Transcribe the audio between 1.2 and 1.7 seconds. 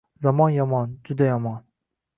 yomon...